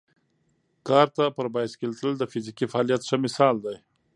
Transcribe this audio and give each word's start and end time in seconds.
کارته 0.87 1.23
پر 1.35 1.47
بایسکل 1.53 1.91
تلل 1.99 2.15
د 2.19 2.23
فزیکي 2.31 2.65
فعالیت 2.71 3.01
ښه 3.07 3.15
مثال 3.25 3.55
دی. 3.65 3.75